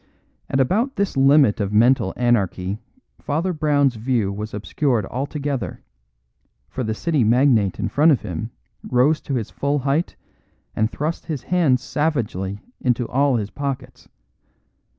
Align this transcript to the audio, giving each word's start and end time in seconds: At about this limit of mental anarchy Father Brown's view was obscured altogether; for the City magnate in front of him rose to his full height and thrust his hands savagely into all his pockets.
At 0.49 0.59
about 0.59 0.95
this 0.95 1.15
limit 1.15 1.59
of 1.59 1.71
mental 1.71 2.11
anarchy 2.17 2.79
Father 3.19 3.53
Brown's 3.53 3.97
view 3.97 4.33
was 4.33 4.51
obscured 4.51 5.05
altogether; 5.05 5.83
for 6.67 6.83
the 6.83 6.95
City 6.95 7.23
magnate 7.23 7.77
in 7.77 7.87
front 7.87 8.11
of 8.11 8.21
him 8.23 8.49
rose 8.81 9.21
to 9.21 9.35
his 9.35 9.51
full 9.51 9.77
height 9.77 10.15
and 10.75 10.89
thrust 10.91 11.27
his 11.27 11.43
hands 11.43 11.83
savagely 11.83 12.61
into 12.81 13.07
all 13.09 13.35
his 13.35 13.51
pockets. 13.51 14.09